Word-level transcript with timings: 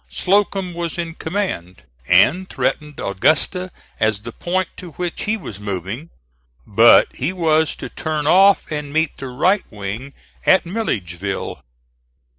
Slocum 0.09 0.73
was 0.73 0.97
in 0.97 1.13
command, 1.13 1.83
and 2.07 2.49
threatened 2.49 2.99
Augusta 2.99 3.71
as 3.99 4.21
the 4.21 4.31
point 4.31 4.69
to 4.77 4.93
which 4.93 5.25
he 5.25 5.37
was 5.37 5.59
moving, 5.59 6.09
but 6.65 7.15
he 7.15 7.31
was 7.31 7.75
to 7.75 7.87
turn 7.87 8.25
off 8.25 8.65
and 8.71 8.91
meet 8.91 9.17
the 9.17 9.27
right 9.27 9.63
wing 9.69 10.13
at 10.43 10.65
Milledgeville. 10.65 11.63